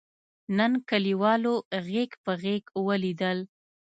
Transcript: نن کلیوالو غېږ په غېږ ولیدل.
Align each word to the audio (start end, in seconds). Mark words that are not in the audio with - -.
نن 0.57 0.73
کلیوالو 0.89 1.55
غېږ 1.87 2.11
په 2.23 2.31
غېږ 2.41 2.63
ولیدل. 2.87 3.37